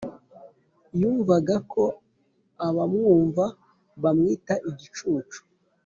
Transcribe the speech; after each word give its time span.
yumvaga 0.99 1.55
ko 1.71 1.83
abamwumva 2.67 3.45
bamwita 4.01 4.53
igicucu? 4.69 5.39